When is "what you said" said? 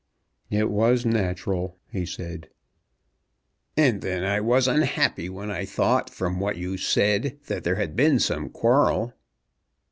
6.39-7.37